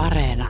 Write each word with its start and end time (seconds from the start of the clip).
Areena. 0.00 0.48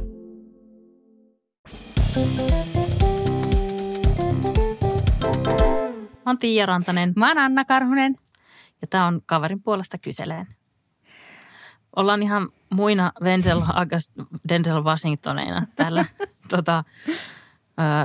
Mä 6.17 6.27
oon 6.27 6.39
Tiia 6.39 6.67
Rantanen 6.67 7.13
Mä 7.17 7.29
oon 7.29 7.39
Anna 7.39 7.65
Karhunen. 7.65 8.17
ja 8.81 8.87
tää 8.87 9.07
on 9.07 9.23
kaverin 9.27 9.63
puolesta 9.63 9.99
kyseleen. 9.99 10.47
Ollaan 11.97 12.23
ihan 12.23 12.49
muina 12.71 13.13
Wenzel 13.23 13.63
August, 13.75 14.13
Denzel 14.49 14.85
Washingtoneina 14.85 15.67
täällä 15.77 16.05
tota, 16.51 16.85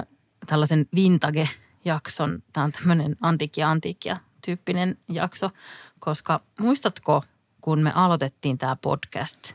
ö, 0.01 0.05
tällaisen 0.47 0.85
vintage-jakson. 0.95 2.43
Tämä 2.53 2.63
on 2.63 2.71
tämmöinen 2.71 3.15
antiikkia 3.21 3.69
antiikkia 3.69 4.17
tyyppinen 4.45 4.97
jakso, 5.09 5.49
koska 5.99 6.41
muistatko, 6.59 7.23
kun 7.61 7.79
me 7.79 7.91
aloitettiin 7.95 8.57
tämä 8.57 8.75
podcast 8.75 9.53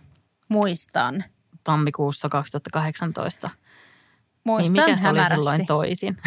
Muistan. 0.48 1.24
Tammikuussa 1.64 2.28
2018, 2.28 3.50
Muistan 4.44 4.72
niin 4.72 4.84
mikä 4.84 4.96
se 4.96 5.08
oli 5.08 5.18
hämärästi. 5.18 5.34
silloin 5.34 5.66
toisin? 5.66 6.16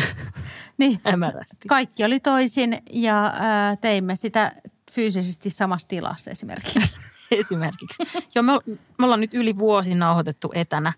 Niin, 0.77 0.99
Hämärästi. 1.05 1.67
kaikki 1.67 2.03
oli 2.03 2.20
toisin 2.20 2.77
ja 2.91 3.34
ää, 3.39 3.75
teimme 3.75 4.16
sitä 4.16 4.52
fyysisesti 4.91 5.49
samassa 5.49 5.88
tilassa 5.88 6.31
esimerkiksi. 6.31 7.02
esimerkiksi. 7.31 8.03
Joo, 8.35 8.44
me, 8.44 8.52
me 8.98 9.05
ollaan 9.05 9.20
nyt 9.20 9.34
yli 9.34 9.58
vuosi 9.58 9.95
nauhoitettu 9.95 10.52
etänä. 10.55 10.94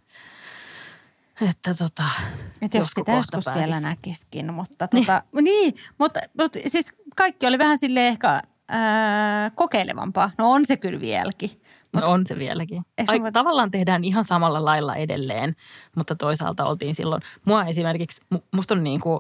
Että 1.49 1.74
tota, 1.74 2.04
Et 2.62 2.74
jos 2.74 2.88
sitä 2.88 3.12
joskus 3.12 3.46
pääsis. 3.46 3.66
vielä 3.66 3.80
näkisikin, 3.80 4.54
mutta 4.54 4.88
tota, 4.88 5.24
niin. 5.34 5.44
niin 5.44 5.74
mutta, 5.98 6.20
mutta 6.41 6.60
siis 6.68 6.94
kaikki 7.16 7.48
oli 7.48 7.58
vähän 7.58 7.77
sille 7.77 8.08
ehkä 8.08 8.41
ää, 8.70 9.49
kokeilevampaa. 9.49 10.32
No 10.38 10.52
on 10.52 10.66
se 10.66 10.77
kyllä 10.77 10.99
vieläkin. 10.99 11.62
No 12.02 12.08
on 12.12 12.26
se 12.26 12.35
vieläkin. 12.40 12.84
Ai, 13.08 13.20
mä- 13.20 13.31
tavallaan 13.31 13.72
tehdään 13.72 14.04
ihan 14.04 14.23
samalla 14.23 14.66
lailla 14.66 14.95
edelleen, 14.95 15.55
mutta 15.95 16.16
toisaalta 16.16 16.66
oltiin 16.66 16.95
silloin. 16.95 17.21
Mua 17.46 17.65
esimerkiksi, 17.65 18.21
mu- 18.35 18.43
musta 18.52 18.74
on 18.74 18.84
niin 18.84 18.99
kuin 19.02 19.20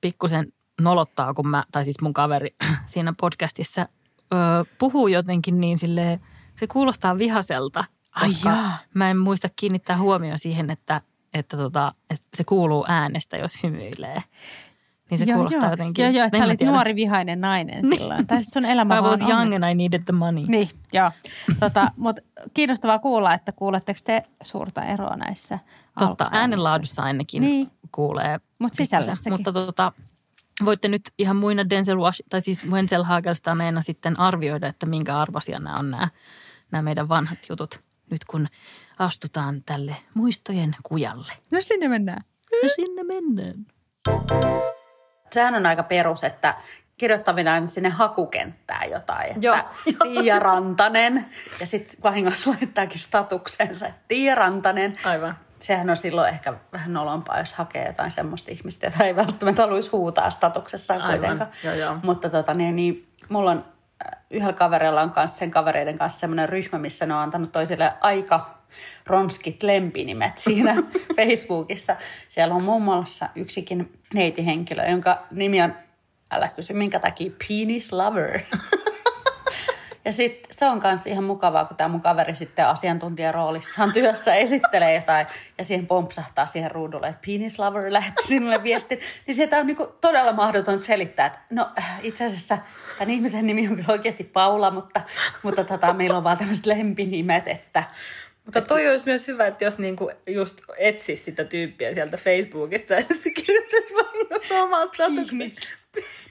pikkusen 0.00 0.52
nolottaa, 0.80 1.34
kun 1.34 1.48
mä, 1.48 1.64
tai 1.72 1.84
siis 1.84 2.00
mun 2.00 2.12
kaveri 2.12 2.54
siinä 2.86 3.14
podcastissa 3.20 3.88
ö, 4.32 4.36
puhuu 4.78 5.08
jotenkin 5.08 5.60
niin 5.60 5.78
silleen, 5.78 6.20
se 6.56 6.66
kuulostaa 6.66 7.18
vihaselta. 7.18 7.84
Ai 8.14 8.30
jaa. 8.44 8.78
mä 8.94 9.10
en 9.10 9.18
muista 9.18 9.48
kiinnittää 9.56 9.96
huomioon 9.98 10.38
siihen, 10.38 10.70
että, 10.70 11.00
että, 11.34 11.56
tota, 11.56 11.94
että 12.10 12.26
se 12.36 12.44
kuuluu 12.44 12.84
äänestä, 12.88 13.36
jos 13.36 13.62
hymyilee. 13.62 14.22
Niin 15.10 15.18
se 15.18 15.24
joo, 15.24 15.34
kuulostaa 15.36 15.60
joo. 15.62 15.70
jotenkin. 15.70 16.02
Joo, 16.04 16.12
joo, 16.12 16.28
sä 16.38 16.44
olit 16.44 16.58
tiedä. 16.58 16.72
nuori 16.72 16.94
vihainen 16.96 17.40
nainen 17.40 17.86
silloin. 17.86 18.26
Tai 18.26 18.42
sitten 18.42 18.62
sun 18.62 18.70
elämä 18.70 18.98
I 18.98 19.02
vaan 19.02 19.12
was 19.12 19.22
on- 19.22 19.30
young 19.30 19.54
and 19.54 19.70
I 19.70 19.74
needed 19.74 20.02
the 20.02 20.12
money. 20.12 20.44
Niin, 20.48 20.68
joo. 20.92 21.10
Tota, 21.60 21.88
Mutta 21.96 22.22
kiinnostavaa 22.54 22.98
kuulla, 22.98 23.34
että 23.34 23.52
kuuletteko 23.52 24.00
te 24.04 24.22
suurta 24.42 24.84
eroa 24.84 25.16
näissä 25.16 25.58
Totta, 25.98 26.28
äänenlaadussa 26.32 27.02
ainakin 27.02 27.40
Niin. 27.40 27.70
kuulee. 27.92 28.38
Mut 28.38 28.72
pikkusen. 28.72 28.86
sisällössäkin. 28.86 29.32
Mutta 29.32 29.52
tota, 29.52 29.92
voitte 30.64 30.88
nyt 30.88 31.02
ihan 31.18 31.36
muina 31.36 31.70
Denzel 31.70 31.98
Wash, 31.98 32.20
tai 32.30 32.40
siis 32.40 32.70
Wenzel 32.70 33.02
Hagelstameena 33.02 33.80
sitten 33.80 34.18
arvioida, 34.20 34.66
että 34.66 34.86
minkä 34.86 35.18
arvoisia 35.18 35.58
nämä 35.58 35.78
on 35.78 35.90
nämä, 35.90 36.08
nämä 36.70 36.82
meidän 36.82 37.08
vanhat 37.08 37.38
jutut. 37.48 37.80
Nyt 38.10 38.24
kun 38.24 38.48
astutaan 38.98 39.62
tälle 39.66 39.96
muistojen 40.14 40.76
kujalle. 40.82 41.32
No 41.50 41.60
sinne 41.60 41.88
mennään. 41.88 42.20
Ja 42.62 42.68
sinne 42.68 43.02
mennään. 43.04 43.66
Sehän 45.32 45.54
on 45.54 45.66
aika 45.66 45.82
perus, 45.82 46.24
että 46.24 46.54
kirjoittavinaan 46.98 47.68
sinne 47.68 47.88
hakukenttään 47.88 48.90
jotain, 48.90 49.26
että 49.26 49.38
Joo. 49.40 49.56
Tiia 50.02 50.38
Rantanen. 50.38 51.26
Ja 51.60 51.66
sitten 51.66 51.96
vahingossa 52.02 52.50
laittaakin 52.50 52.98
statuksensa, 52.98 53.86
että 53.86 54.00
Tiia 54.08 54.34
Rantanen. 54.34 54.98
Aivan. 55.04 55.36
Sehän 55.58 55.90
on 55.90 55.96
silloin 55.96 56.28
ehkä 56.28 56.54
vähän 56.72 56.92
nolompaa, 56.92 57.38
jos 57.38 57.52
hakee 57.54 57.86
jotain 57.86 58.10
semmoista 58.10 58.50
ihmistä, 58.50 58.86
jota 58.86 59.04
ei 59.04 59.16
välttämättä 59.16 59.62
haluaisi 59.62 59.90
huutaa 59.90 60.30
statuksessaan 60.30 61.02
Aivan. 61.02 61.18
kuitenkaan. 61.18 61.50
Joo, 61.64 61.74
joo. 61.74 61.96
Mutta 62.02 62.30
tota, 62.30 62.54
niin, 62.54 62.76
niin, 62.76 63.08
mulla 63.28 63.50
on 63.50 63.64
äh, 64.06 64.22
yhdellä 64.30 64.52
kaverilla 64.52 65.02
on 65.02 65.10
kanssa 65.10 65.38
sen 65.38 65.50
kavereiden 65.50 65.98
kanssa 65.98 66.20
semmoinen 66.20 66.48
ryhmä, 66.48 66.78
missä 66.78 67.06
ne 67.06 67.14
on 67.14 67.20
antanut 67.20 67.52
toisille 67.52 67.92
aika 68.00 68.61
ronskit 69.06 69.62
lempinimet 69.62 70.38
siinä 70.38 70.74
Facebookissa. 71.16 71.96
Siellä 72.28 72.54
on 72.54 72.62
muun 72.62 72.82
muassa 72.82 73.28
yksikin 73.34 73.98
neitihenkilö, 74.14 74.86
jonka 74.86 75.26
nimi 75.30 75.62
on, 75.62 75.74
älä 76.30 76.48
kysy 76.48 76.72
minkä 76.72 76.98
takia, 76.98 77.32
Penis 77.48 77.92
Lover. 77.92 78.40
Ja 80.04 80.12
sitten 80.12 80.54
se 80.54 80.66
on 80.66 80.80
kanssa 80.80 81.10
ihan 81.10 81.24
mukavaa, 81.24 81.64
kun 81.64 81.76
tämä 81.76 81.88
mun 81.88 82.00
kaveri 82.00 82.34
sitten 82.34 82.66
asiantuntijaroolissaan 82.66 83.92
työssä 83.98 84.34
esittelee 84.34 84.94
jotain 84.94 85.26
ja 85.58 85.64
siihen 85.64 85.86
pompsahtaa 85.86 86.46
siihen 86.46 86.70
ruudulle, 86.70 87.08
että 87.08 87.26
penis 87.26 87.58
lover 87.58 87.92
lähetti 87.92 88.26
sinulle 88.26 88.62
viestin. 88.62 89.00
Niin 89.26 89.34
sieltä 89.34 89.58
on 89.58 89.66
niinku 89.66 89.86
todella 90.00 90.32
mahdoton 90.32 90.82
selittää, 90.82 91.26
että 91.26 91.38
no 91.50 91.70
äh, 91.78 92.00
itse 92.02 92.24
asiassa 92.24 92.58
tämän 92.98 93.14
ihmisen 93.14 93.46
nimi 93.46 93.68
on 93.68 93.76
kyllä 93.76 93.92
oikeasti 93.92 94.24
Paula, 94.24 94.70
mutta, 94.70 95.00
mutta 95.42 95.64
tota, 95.64 95.92
meillä 95.92 96.16
on 96.16 96.24
vaan 96.24 96.38
tämmöiset 96.38 96.66
lempinimet, 96.66 97.48
että 97.48 97.84
Mutta 98.44 98.60
toi 98.60 98.88
olisi 98.88 99.04
myös 99.06 99.28
hyvä, 99.28 99.46
että 99.46 99.64
jos 99.64 99.78
niinku 99.78 100.10
just 100.26 100.60
etsis 100.76 101.24
sitä 101.24 101.44
tyyppiä 101.44 101.94
sieltä 101.94 102.16
Facebookista 102.16 102.94
ja 102.94 103.02
sitten 103.02 103.34
kirjoittaisi 103.34 103.94
vain 103.94 104.62
omaa 104.62 104.86
statuksen. 104.86 105.52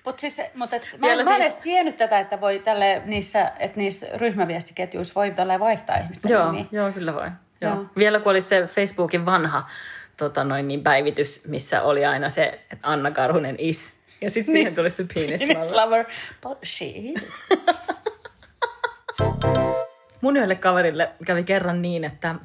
Mutta 0.06 0.22
siis, 0.22 0.42
mut 0.56 0.74
et, 0.74 0.88
mä, 0.98 1.08
Vielä 1.08 1.24
mä 1.24 1.30
en 1.30 1.36
siis- 1.36 1.54
edes 1.54 1.64
tiennyt 1.64 1.98
tätä, 1.98 2.20
että 2.20 2.42
voi 2.42 2.60
tälle 2.60 3.02
niissä, 3.06 3.52
että 3.60 3.78
niissä 3.78 4.08
ryhmäviestiketjuissa 4.16 5.14
voi 5.16 5.32
tällä 5.32 5.60
vaihtaa 5.60 5.98
ihmisten 5.98 6.32
Joo, 6.32 6.52
nimiä. 6.52 6.66
joo, 6.72 6.92
kyllä 6.92 7.14
voi. 7.14 7.28
Joo. 7.62 7.74
Joo. 7.76 7.86
Vielä 7.98 8.20
kun 8.20 8.30
oli 8.32 8.42
se 8.42 8.62
Facebookin 8.62 9.26
vanha 9.26 9.70
tota 10.18 10.44
noin, 10.44 10.68
niin 10.68 10.84
päivitys, 10.84 11.44
missä 11.48 11.82
oli 11.82 12.06
aina 12.06 12.30
se, 12.30 12.44
että 12.46 12.78
Anna 12.84 13.12
Karhunen 13.12 13.56
is. 13.58 13.94
Ja 14.22 14.30
sitten 14.30 14.54
siihen 14.54 14.76
tuli 14.76 14.90
se 14.90 15.04
penis 15.14 15.40
Penis 15.42 15.72
lover. 15.72 15.86
lover, 15.86 16.06
but 16.44 16.58
she 16.66 16.86
is. 16.86 17.22
Mun 20.22 20.38
yhdelle 20.38 20.56
kaverille 20.56 21.12
kävi 21.26 21.44
kerran 21.44 21.82
niin, 21.82 22.04
että 22.04 22.36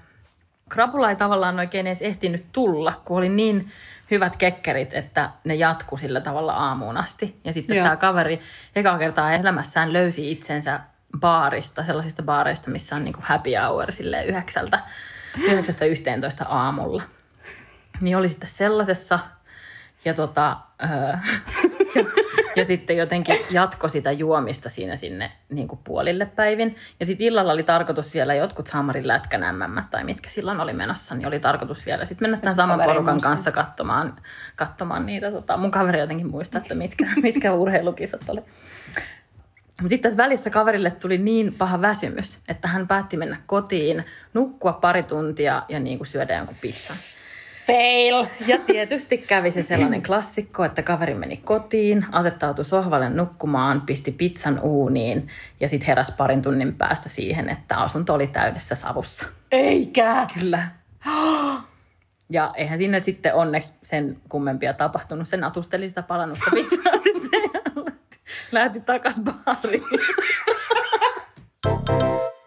krapula 0.68 1.10
ei 1.10 1.16
tavallaan 1.16 1.58
oikein 1.58 1.86
edes 1.86 2.02
ehtinyt 2.02 2.44
tulla, 2.52 3.02
kun 3.04 3.18
oli 3.18 3.28
niin 3.28 3.72
hyvät 4.10 4.36
kekkerit, 4.36 4.94
että 4.94 5.30
ne 5.44 5.54
jatku 5.54 5.96
sillä 5.96 6.20
tavalla 6.20 6.52
aamuun 6.52 6.96
asti. 6.96 7.40
Ja 7.44 7.52
sitten 7.52 7.82
tämä 7.82 7.96
kaveri 7.96 8.40
eka 8.76 8.98
kertaa 8.98 9.32
elämässään 9.32 9.92
löysi 9.92 10.30
itsensä 10.30 10.80
baarista, 11.20 11.84
sellaisista 11.84 12.22
baareista, 12.22 12.70
missä 12.70 12.96
on 12.96 13.04
niinku 13.04 13.20
happy 13.22 13.50
hour 13.54 13.92
silleen 13.92 14.26
yhdeksältä, 14.26 14.80
yhdeksästä 15.38 15.84
yhteentoista 15.84 16.44
aamulla. 16.48 17.02
Niin 18.00 18.16
oli 18.16 18.28
sitten 18.28 18.48
sellaisessa 18.48 19.18
ja, 20.04 20.14
tota, 20.14 20.56
öö, 20.82 21.16
ja, 21.96 22.04
ja 22.56 22.64
sitten 22.64 22.96
jotenkin 22.96 23.36
jatko 23.50 23.88
sitä 23.88 24.12
juomista 24.12 24.68
siinä 24.68 24.96
sinne 24.96 25.32
niin 25.48 25.68
kuin 25.68 25.80
puolille 25.84 26.26
päivin. 26.26 26.76
Ja 27.00 27.06
sitten 27.06 27.26
illalla 27.26 27.52
oli 27.52 27.62
tarkoitus 27.62 28.14
vielä 28.14 28.34
jotkut 28.34 28.66
Samarin 28.66 29.08
lätkänämmämmät 29.08 29.90
tai 29.90 30.04
mitkä 30.04 30.30
silloin 30.30 30.60
oli 30.60 30.72
menossa, 30.72 31.14
niin 31.14 31.28
oli 31.28 31.40
tarkoitus 31.40 31.86
vielä 31.86 32.04
sitten 32.04 32.24
mennä 32.24 32.36
tämän 32.36 32.54
saman 32.54 32.80
porukan 32.80 33.14
muistaa? 33.14 33.30
kanssa 33.30 33.52
katsomaan, 33.52 34.16
katsomaan 34.56 35.06
niitä. 35.06 35.30
Tota, 35.30 35.56
mun 35.56 35.70
kaveri 35.70 36.00
jotenkin 36.00 36.30
muistaa, 36.30 36.60
että 36.60 36.74
mitkä, 36.74 37.06
mitkä 37.22 37.52
urheilukisat 37.52 38.28
oli. 38.28 38.40
Mutta 39.80 39.88
sitten 39.88 40.10
tässä 40.10 40.22
välissä 40.22 40.50
kaverille 40.50 40.90
tuli 40.90 41.18
niin 41.18 41.54
paha 41.54 41.80
väsymys, 41.80 42.38
että 42.48 42.68
hän 42.68 42.88
päätti 42.88 43.16
mennä 43.16 43.36
kotiin, 43.46 44.04
nukkua 44.34 44.72
pari 44.72 45.02
tuntia 45.02 45.62
ja 45.68 45.80
niin 45.80 45.98
kuin 45.98 46.06
syödä 46.06 46.36
jonkun 46.36 46.56
pizzan. 46.60 46.96
Fail! 47.66 48.26
Ja 48.46 48.58
tietysti 48.66 49.18
kävi 49.18 49.50
se 49.50 49.62
sellainen 49.62 50.02
klassikko, 50.02 50.64
että 50.64 50.82
kaveri 50.82 51.14
meni 51.14 51.36
kotiin, 51.36 52.06
asettautui 52.12 52.64
sohvalle 52.64 53.10
nukkumaan, 53.10 53.80
pisti 53.80 54.12
pizzan 54.12 54.60
uuniin 54.60 55.28
ja 55.60 55.68
sitten 55.68 55.86
heräsi 55.86 56.12
parin 56.16 56.42
tunnin 56.42 56.74
päästä 56.74 57.08
siihen, 57.08 57.48
että 57.48 57.76
asunto 57.76 58.14
oli 58.14 58.26
täydessä 58.26 58.74
savussa. 58.74 59.26
Eikä! 59.52 60.26
Kyllä. 60.34 60.68
Ja 62.30 62.52
eihän 62.56 62.78
sinne 62.78 63.02
sitten 63.02 63.34
onneksi 63.34 63.74
sen 63.82 64.16
kummempia 64.28 64.74
tapahtunut. 64.74 65.28
Se 65.28 65.36
natusteli 65.36 65.88
sitä 65.88 66.02
palannutta 66.02 66.50
pizzaa 66.54 66.96
sitten 67.04 67.42
lähti 68.52 68.80
takas 68.80 69.20
baariin. 69.24 69.82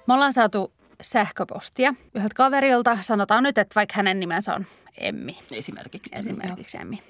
Me 0.07 0.13
ollaan 0.13 0.33
saatu 0.33 0.78
sähköpostia 1.01 1.93
yhdeltä 2.15 2.35
kaverilta. 2.35 2.97
Sanotaan 3.01 3.43
nyt, 3.43 3.57
että 3.57 3.75
vaikka 3.75 3.93
hänen 3.97 4.19
nimensä 4.19 4.55
on 4.55 4.65
Emmi. 4.97 5.39
Esimerkiksi. 5.51 6.15
Esimerkiksi 6.15 6.77
Emmi. 6.77 7.03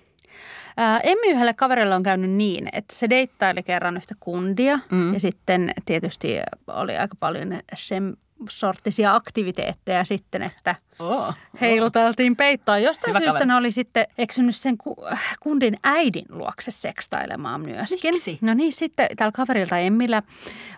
Ää, 0.77 0.99
Emmi 0.99 1.27
yhdelle 1.27 1.53
kaverille 1.53 1.95
on 1.95 2.03
käynyt 2.03 2.31
niin, 2.31 2.69
että 2.73 2.95
se 2.95 3.09
deittaili 3.09 3.63
kerran 3.63 3.97
yhtä 3.97 4.15
kundia 4.19 4.79
mm. 4.91 5.13
ja 5.13 5.19
sitten 5.19 5.73
tietysti 5.85 6.37
oli 6.67 6.97
aika 6.97 7.15
paljon 7.19 7.59
sen 7.75 8.17
sorttisia 8.49 9.15
aktiviteetteja 9.15 10.03
sitten, 10.03 10.41
että 10.41 10.75
Oh. 10.99 11.33
heiluteltiin 11.61 12.35
peittoa. 12.35 12.77
Jostain 12.77 13.09
Hyvä 13.09 13.19
syystä 13.19 13.31
kaveri. 13.33 13.47
ne 13.47 13.55
oli 13.55 13.71
sitten 13.71 14.05
eksynyt 14.17 14.55
sen 14.55 14.77
ku- 14.77 15.05
kundin 15.39 15.77
äidin 15.83 16.25
luokse 16.29 16.71
sekstailemaan 16.71 17.61
myöskin. 17.61 18.13
Miksi? 18.13 18.37
No 18.41 18.53
niin, 18.53 18.73
sitten 18.73 19.07
tällä 19.17 19.31
kaverilta 19.31 19.77
Emmillä 19.77 20.23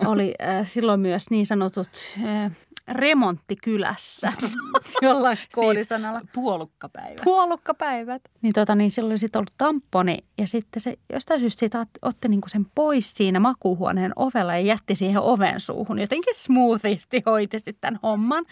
oli 0.05 0.33
äh, 0.43 0.67
silloin 0.67 0.99
myös 0.99 1.29
niin 1.29 1.45
sanotut 1.45 1.89
äh, 2.25 2.51
remonttikylässä, 2.87 4.33
jollain 5.01 5.37
koodisanalla. 5.55 6.19
Siis 6.19 6.31
puolukkapäivä. 6.33 7.21
Puolukkapäivät. 7.23 8.21
Niin, 8.41 8.53
tota, 8.53 8.75
niin 8.75 8.91
silloin 8.91 9.11
oli 9.11 9.17
sitten 9.17 9.39
ollut 9.39 9.53
tamponi 9.57 10.17
ja 10.37 10.47
sitten 10.47 10.81
se 10.81 10.97
jostain 11.13 11.39
syystä 11.39 11.59
siitä 11.59 11.83
ot- 11.83 11.99
otti 12.01 12.27
niinku 12.27 12.49
sen 12.49 12.65
pois 12.75 13.13
siinä 13.13 13.39
makuuhuoneen 13.39 14.13
ovella 14.15 14.53
ja 14.53 14.59
jätti 14.59 14.95
siihen 14.95 15.21
oven 15.21 15.59
suuhun. 15.59 15.99
Jotenkin 15.99 16.35
smoothisti 16.35 17.23
hoiti 17.25 17.59
sitten 17.59 17.75
tämän 17.81 17.99
homman. 18.03 18.45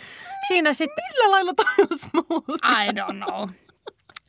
Siinä 0.48 0.74
sitten... 0.74 1.04
Millä 1.12 1.32
lailla 1.32 1.54
on 1.60 1.98
smooth? 1.98 2.60
I 2.66 2.88
don't 2.92 3.26
know. 3.26 3.50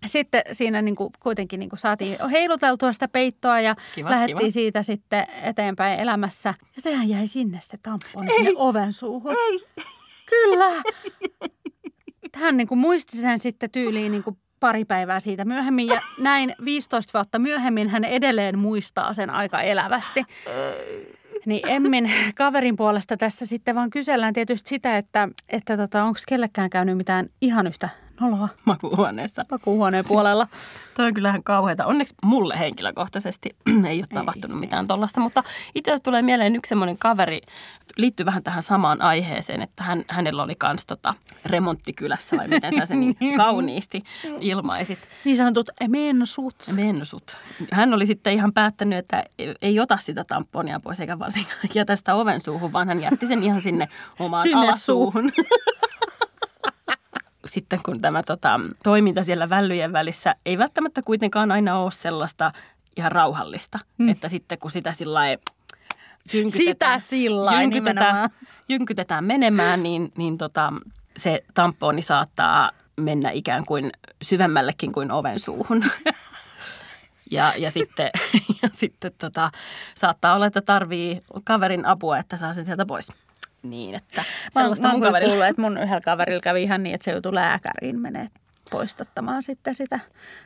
Sitten 0.06 0.43
siinä 0.53 0.82
niin 0.82 0.97
kuin, 0.97 1.11
kuitenkin 1.21 1.61
niin 1.61 1.71
kuin 1.71 1.81
saatiin 1.81 2.17
heiluteltua 2.31 2.93
sitä 2.93 3.09
peittoa 3.09 3.61
ja 3.61 3.77
Kiva, 3.94 4.11
lähdettiin 4.11 4.38
kiva. 4.38 4.50
siitä 4.50 4.82
sitten 4.82 5.27
eteenpäin 5.43 6.00
elämässä. 6.00 6.55
Ja 6.77 6.82
sehän 6.82 7.09
jäi 7.09 7.27
sinne 7.27 7.59
se 7.62 7.77
tamponi 7.82 8.35
sinne 8.37 8.50
oven 8.56 8.93
suuhun. 8.93 9.37
Ei. 9.50 9.61
Kyllä. 10.31 10.82
Hän 12.37 12.56
niin 12.56 12.69
kuin 12.69 12.79
muisti 12.79 13.17
sen 13.17 13.38
sitten 13.38 13.71
tyyliin 13.71 14.12
niin 14.12 14.23
kuin 14.23 14.37
pari 14.61 14.85
päivää 14.85 15.21
siitä 15.21 15.44
myöhemmin 15.44 15.87
ja 15.87 16.00
näin 16.19 16.55
15 16.65 17.19
vuotta 17.19 17.38
myöhemmin 17.38 17.88
hän 17.88 18.05
edelleen 18.05 18.59
muistaa 18.59 19.12
sen 19.12 19.31
aika 19.31 19.61
elävästi. 19.61 20.25
Niin 21.47 21.69
Emmin 21.69 22.13
kaverin 22.37 22.77
puolesta 22.77 23.17
tässä 23.17 23.47
sitten 23.47 23.75
vaan 23.75 23.91
kysellään 23.91 24.35
tietysti 24.35 24.69
sitä, 24.69 24.97
että, 24.99 25.29
että 25.49 25.77
tota, 25.77 26.05
onko 26.05 26.19
kellekään 26.29 26.71
käynyt 26.71 26.97
mitään 26.97 27.27
ihan 27.41 27.67
yhtä 27.67 27.89
noloa 28.21 28.49
Makuuhuoneessa. 28.65 29.45
makuuhuoneen 29.51 30.05
puolella. 30.09 30.47
Toi 30.97 31.07
on 31.07 31.15
kyllähän 31.15 31.43
kauheata. 31.43 31.87
Onneksi 31.87 32.15
mulle 32.23 32.59
henkilökohtaisesti 32.59 33.57
ei 33.89 33.99
ole 33.99 34.07
tapahtunut 34.15 34.61
mitään 34.61 34.87
tollasta, 34.87 35.21
mutta 35.21 35.45
itse 35.75 35.91
asiassa 35.91 36.05
tulee 36.05 36.23
mieleen 36.23 36.57
yksi 36.57 36.69
semmoinen 36.69 36.99
kaveri, 36.99 37.41
liittyy 37.97 38.27
vähän 38.27 38.43
tähän 38.43 38.63
samaan 38.63 39.03
aiheeseen, 39.03 39.63
että 39.63 39.83
hän, 39.83 40.05
hänellä 40.09 40.43
oli 40.43 40.55
kans 40.55 40.87
tota 40.87 41.15
remonttikylässä 41.47 42.37
vai 42.37 42.49
miten 42.49 42.75
sä 42.79 42.87
sen 42.87 43.01
niin 43.01 43.17
kauniisti 43.37 44.05
ilmaisit. 44.41 44.99
Niin 45.25 45.37
sanotut 45.37 45.71
mensut. 45.89 46.55
Mensut. 46.77 47.37
Hän 47.73 47.95
oli 47.95 48.07
sitten 48.07 48.33
ihan 48.33 48.53
päättänyt, 48.53 48.99
että 48.99 49.25
ei 49.63 49.81
ota 49.81 49.97
sitä 49.97 50.25
tamponia 50.25 50.81
pois 50.81 51.01
eikä 51.01 51.19
varsinkaan 51.19 51.61
jätä 51.75 51.97
sitä 51.97 52.15
oven 52.15 52.41
suuhun, 52.41 52.73
vaan 52.73 52.89
hän 52.89 53.03
jätti 53.03 53.27
sen 53.27 53.43
ihan 53.43 53.63
sinne 53.63 53.89
omaan 54.19 54.43
Sinne 54.43 54.67
alasuuhun. 54.67 55.33
Sitten 57.50 57.81
kun 57.82 58.00
tämä 58.00 58.23
tota, 58.23 58.61
toiminta 58.82 59.25
siellä 59.25 59.49
vällyjen 59.49 59.93
välissä 59.93 60.35
ei 60.47 60.58
välttämättä 60.58 61.02
kuitenkaan 61.02 61.52
aina 61.52 61.79
ole 61.79 61.91
sellaista 61.91 62.52
ihan 62.97 63.12
rauhallista, 63.12 63.79
mm. 63.99 64.08
että 64.08 64.29
sitten 64.29 64.58
kun 64.58 64.70
sitä 64.70 64.93
sillä 64.93 65.26
jynkytetään, 66.32 67.00
Sitä 67.00 67.11
sillain 67.11 67.73
jynkytetään, 67.73 68.31
jynkytetään 68.69 69.25
menemään, 69.25 69.82
niin, 69.82 70.12
niin 70.17 70.38
tota, 70.38 70.73
se 71.17 71.43
tamponi 71.55 72.02
saattaa 72.02 72.70
mennä 72.97 73.31
ikään 73.31 73.67
kuin 73.67 73.93
syvemmällekin 74.23 74.93
kuin 74.93 75.11
oven 75.11 75.41
suuhun. 75.41 75.85
Ja, 77.32 77.55
ja 77.56 77.70
sitten, 77.70 78.11
ja 78.62 78.69
sitten 78.73 79.12
tota, 79.19 79.50
saattaa 79.94 80.35
olla, 80.35 80.47
että 80.47 80.61
tarvii 80.61 81.23
kaverin 81.44 81.87
apua, 81.87 82.19
että 82.19 82.37
saa 82.37 82.55
sen 82.55 82.64
sieltä 82.64 82.87
pois. 82.87 83.12
Niin, 83.62 83.95
että 83.95 84.25
Mä, 84.55 84.61
sellaista 84.62 84.87
mä 84.87 84.93
mun 84.93 85.01
mun 85.01 85.09
kaverilla. 85.09 85.31
kuullut, 85.33 85.49
että 85.49 85.62
mun 85.62 85.79
yhdellä 85.79 86.01
kaverilla 86.01 86.41
kävi 86.41 86.62
ihan 86.62 86.83
niin, 86.83 86.95
että 86.95 87.05
se 87.05 87.11
joutui 87.11 87.35
lääkäriin 87.35 88.01
menee 88.01 88.29
poistattamaan 88.71 89.43
sitten 89.43 89.75
sitä 89.75 90.01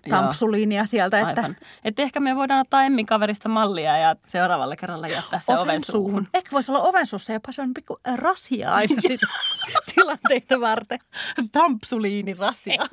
Joo. 0.06 0.18
tampsuliinia 0.20 0.86
sieltä. 0.86 1.18
Että 1.20 1.40
Aivan. 1.40 1.56
Että 1.84 2.02
ehkä 2.02 2.20
me 2.20 2.36
voidaan 2.36 2.60
ottaa 2.60 2.84
Emmin 2.84 3.06
kaverista 3.06 3.48
mallia 3.48 3.98
ja 3.98 4.16
seuraavalle 4.26 4.76
kerralla 4.76 5.08
jättää 5.08 5.40
se 5.40 5.58
oven 5.58 5.84
suuhun. 5.84 6.28
Ehkä 6.34 6.50
voisi 6.52 6.72
olla 6.72 6.82
oven 6.82 7.06
suussa 7.06 7.32
jopa 7.32 7.52
se 7.52 7.62
on 7.62 7.74
pikku 7.74 7.98
rasia 8.16 8.74
aina 8.74 9.00
sitä 9.08 9.26
tilanteita 9.94 10.60
varten. 10.60 10.98
Tampsuliinirasia. 11.52 12.86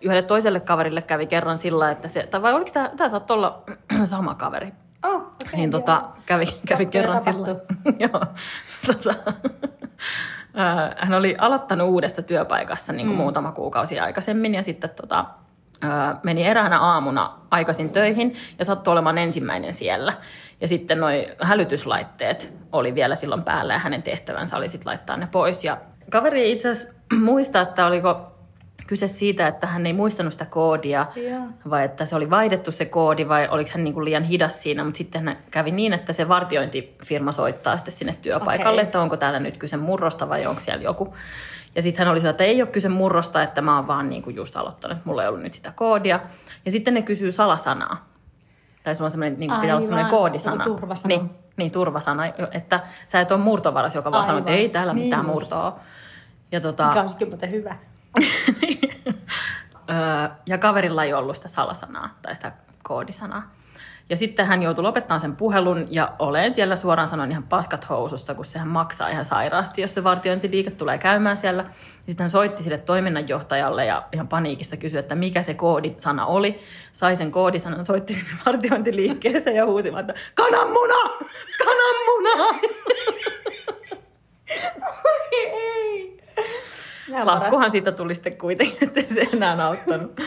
Yhdelle 0.00 0.22
toiselle 0.22 0.60
kaverille 0.60 1.02
kävi 1.02 1.26
kerran 1.26 1.58
sillä, 1.58 1.90
että 1.90 2.08
se, 2.08 2.26
tai 2.26 2.42
vai 2.42 2.52
oliko 2.54 2.70
tämä, 2.72 2.90
tämä 2.96 3.10
saattoi 3.10 3.34
olla 3.36 3.64
sama 4.04 4.34
kaveri. 4.34 4.72
Oh, 5.02 5.14
okay, 5.16 5.52
niin 5.52 5.70
tota, 5.70 6.02
kävi, 6.26 6.46
kävi 6.66 6.86
kerran 6.86 7.24
sillä. 7.24 7.48
Joo. 8.04 8.24
Tota, 8.86 9.14
ää, 10.54 10.96
hän 10.98 11.14
oli 11.14 11.36
aloittanut 11.38 11.88
uudessa 11.88 12.22
työpaikassa 12.22 12.92
niin 12.92 13.06
kuin 13.06 13.16
mm. 13.16 13.22
muutama 13.22 13.52
kuukausi 13.52 14.00
aikaisemmin 14.00 14.54
ja 14.54 14.62
sitten 14.62 14.90
tota, 15.00 15.24
ää, 15.82 16.20
meni 16.22 16.46
eräänä 16.46 16.80
aamuna 16.80 17.38
aikaisin 17.50 17.90
töihin 17.90 18.34
ja 18.58 18.64
sattui 18.64 18.92
olemaan 18.92 19.18
ensimmäinen 19.18 19.74
siellä. 19.74 20.12
Ja 20.60 20.68
sitten 20.68 21.00
noi 21.00 21.28
hälytyslaitteet 21.40 22.54
oli 22.72 22.94
vielä 22.94 23.16
silloin 23.16 23.42
päällä 23.42 23.72
ja 23.72 23.78
hänen 23.78 24.02
tehtävänsä 24.02 24.56
oli 24.56 24.68
sitten 24.68 24.90
laittaa 24.90 25.16
ne 25.16 25.28
pois. 25.32 25.64
Ja 25.64 25.78
kaveri 26.10 26.52
itse 26.52 26.68
asiassa 26.68 26.94
muista, 27.24 27.60
että 27.60 27.86
oliko 27.86 28.37
kyse 28.86 29.08
siitä, 29.08 29.46
että 29.48 29.66
hän 29.66 29.86
ei 29.86 29.92
muistanut 29.92 30.32
sitä 30.32 30.44
koodia, 30.44 31.06
Joo. 31.16 31.40
vai 31.70 31.84
että 31.84 32.04
se 32.04 32.16
oli 32.16 32.30
vaihdettu 32.30 32.72
se 32.72 32.84
koodi, 32.84 33.28
vai 33.28 33.48
oliko 33.48 33.70
hän 33.74 33.84
niin 33.84 33.94
kuin 33.94 34.04
liian 34.04 34.24
hidas 34.24 34.62
siinä, 34.62 34.84
mutta 34.84 34.98
sitten 34.98 35.24
hän 35.28 35.38
kävi 35.50 35.70
niin, 35.70 35.92
että 35.92 36.12
se 36.12 36.28
vartiointifirma 36.28 37.32
soittaa 37.32 37.76
sitten 37.76 37.94
sinne 37.94 38.18
työpaikalle, 38.22 38.72
Okei. 38.80 38.84
että 38.84 39.00
onko 39.00 39.16
täällä 39.16 39.40
nyt 39.40 39.56
kyse 39.58 39.76
murrosta 39.76 40.28
vai 40.28 40.46
onko 40.46 40.60
siellä 40.60 40.82
joku. 40.82 41.14
Ja 41.74 41.82
sitten 41.82 41.98
hän 42.04 42.12
oli 42.12 42.20
sillä, 42.20 42.30
että 42.30 42.44
ei 42.44 42.62
ole 42.62 42.70
kyse 42.70 42.88
murrosta, 42.88 43.42
että 43.42 43.60
mä 43.62 43.76
oon 43.76 43.86
vaan 43.86 44.10
niin 44.10 44.22
kuin 44.22 44.36
just 44.36 44.56
aloittanut, 44.56 44.96
että 44.96 45.08
mulla 45.08 45.22
ei 45.22 45.28
ollut 45.28 45.42
nyt 45.42 45.54
sitä 45.54 45.72
koodia. 45.74 46.20
Ja 46.64 46.70
sitten 46.70 46.94
ne 46.94 47.02
kysyy 47.02 47.32
salasanaa. 47.32 48.08
Tai 48.82 48.94
sulla 48.94 49.06
on 49.06 49.10
semmoinen, 49.10 49.40
niin 49.40 49.50
kuin 49.50 49.60
pitää 49.60 49.76
olla 49.76 49.86
semmoinen 49.86 50.10
koodisana. 50.10 50.64
joku 50.64 50.76
turvasana. 50.78 51.08
Niin, 51.16 51.30
niin, 51.56 51.70
turvasana, 51.70 52.24
että 52.52 52.80
sä 53.06 53.20
et 53.20 53.32
ole 53.32 53.40
murtovaras, 53.40 53.94
joka 53.94 54.12
vaan 54.12 54.24
sanoo, 54.24 54.38
että 54.38 54.50
ei 54.50 54.68
täällä 54.68 54.92
Niin 54.94 55.04
mitään 55.04 55.22
just. 55.26 55.34
murtoa. 55.34 55.80
Ja 56.52 56.60
tota, 56.60 56.86
Mikä 56.88 57.00
olisikin 57.00 57.28
muuten 57.28 57.50
hyvä. 57.50 57.76
Ja 60.46 60.58
kaverilla 60.58 61.04
ei 61.04 61.14
ollut 61.14 61.36
sitä 61.36 61.48
salasanaa 61.48 62.18
tai 62.22 62.36
sitä 62.36 62.52
koodisanaa. 62.82 63.58
Ja 64.10 64.16
sitten 64.16 64.46
hän 64.46 64.62
joutui 64.62 64.82
lopettamaan 64.82 65.20
sen 65.20 65.36
puhelun 65.36 65.86
ja 65.90 66.12
olen 66.18 66.54
siellä 66.54 66.76
suoraan 66.76 67.08
sanoen 67.08 67.30
ihan 67.30 67.42
paskat 67.42 67.88
housussa, 67.88 68.34
kun 68.34 68.44
sehän 68.44 68.68
maksaa 68.68 69.08
ihan 69.08 69.24
sairaasti, 69.24 69.82
jos 69.82 69.94
se 69.94 70.04
vartiointiliike 70.04 70.70
tulee 70.70 70.98
käymään 70.98 71.36
siellä. 71.36 71.64
Sitten 72.06 72.24
hän 72.24 72.30
soitti 72.30 72.62
sille 72.62 72.78
toiminnanjohtajalle 72.78 73.86
ja 73.86 74.02
ihan 74.12 74.28
paniikissa 74.28 74.76
kysyi, 74.76 74.98
että 74.98 75.14
mikä 75.14 75.42
se 75.42 75.54
koodisana 75.54 76.26
oli. 76.26 76.60
Sai 76.92 77.16
sen 77.16 77.30
koodisanan, 77.30 77.84
soitti 77.84 78.12
sinne 78.12 78.30
vartiointiliikkeeseen 78.46 79.56
ja 79.56 79.66
huusi 79.66 79.92
että 80.00 80.14
kananmuna! 80.34 80.94
Kananmuna! 81.58 82.58
ei. 85.52 85.87
Minä 87.08 87.26
Laskuhan 87.26 87.52
parasta. 87.52 87.72
siitä 87.72 87.92
tuli 87.92 88.14
sitten 88.14 88.38
kuitenkin, 88.38 88.88
että 88.88 89.14
se 89.14 89.28
enää 89.32 89.66
auttanut. 89.66 90.20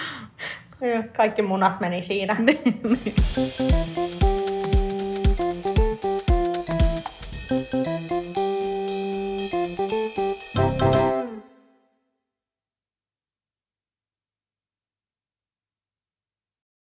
Kaikki 1.18 1.42
munat 1.42 1.80
meni 1.80 2.04
siinä. 2.04 2.36
niin. 2.40 2.82
niin. 2.84 3.16